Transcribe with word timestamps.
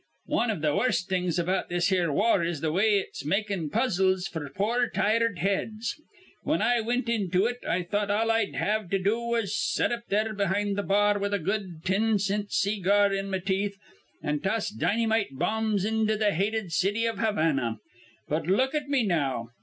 Wan 0.25 0.49
iv 0.49 0.61
the 0.61 0.75
worst 0.75 1.07
things 1.09 1.37
about 1.37 1.69
this 1.69 1.89
here 1.89 2.11
war 2.11 2.43
is 2.43 2.59
th' 2.61 2.73
way 2.73 2.95
it's 2.97 3.23
makin' 3.23 3.69
puzzles 3.69 4.27
f'r 4.27 4.45
our 4.45 4.49
poor, 4.49 4.89
tired 4.89 5.37
heads. 5.37 5.93
Whin 6.43 6.59
I 6.59 6.81
wint 6.81 7.07
into 7.07 7.45
it, 7.45 7.59
I 7.69 7.83
thought 7.83 8.09
all 8.09 8.31
I'd 8.31 8.55
have 8.55 8.89
to 8.89 8.97
do 8.97 9.19
was 9.19 9.51
to 9.53 9.57
set 9.59 9.91
up 9.91 10.05
here 10.09 10.33
behind 10.33 10.75
th' 10.75 10.87
bar 10.87 11.19
with 11.19 11.35
a 11.35 11.37
good 11.37 11.83
tin 11.85 12.17
cint 12.17 12.51
see 12.51 12.79
gar 12.79 13.13
in 13.13 13.29
me 13.29 13.41
teeth, 13.41 13.77
an' 14.23 14.39
toss 14.39 14.71
dinnymite 14.75 15.37
bombs 15.37 15.85
into 15.85 16.17
th' 16.17 16.33
hated 16.33 16.71
city 16.71 17.05
iv 17.05 17.19
Havana. 17.19 17.77
But 18.27 18.47
look 18.47 18.73
at 18.73 18.89
me 18.89 19.03
now. 19.03 19.51